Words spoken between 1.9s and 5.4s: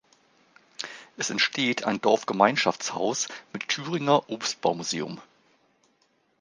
Dorfgemeinschaftshaus mit Thüringer Obstbau-Museum.